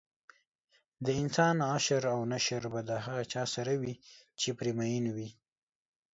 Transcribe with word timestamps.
دانسان 1.05 1.57
حشر 1.71 2.03
او 2.15 2.21
نشر 2.33 2.63
به 2.73 2.81
د 2.89 2.91
هغه 3.05 3.23
چا 3.33 3.43
سره 3.55 3.73
وي 3.81 3.93
چې 4.39 4.49
پرې 4.57 4.71
مین 4.77 5.05
وي 5.15 5.29